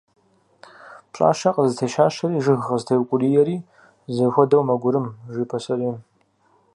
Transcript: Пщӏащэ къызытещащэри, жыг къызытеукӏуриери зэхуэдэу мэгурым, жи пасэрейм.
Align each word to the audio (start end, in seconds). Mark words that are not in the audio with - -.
Пщӏащэ 1.11 1.49
къызытещащэри, 1.55 2.43
жыг 2.45 2.59
къызытеукӏуриери 2.67 3.57
зэхуэдэу 4.15 4.63
мэгурым, 4.67 5.05
жи 5.33 5.43
пасэрейм. 5.49 5.97